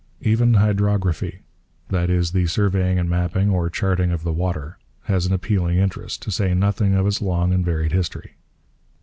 [0.21, 1.41] Even hydrography
[1.89, 6.23] that is, the surveying and mapping (or 'charting') of the water has an appealing interest,
[6.23, 8.33] to say nothing of its long and varied history.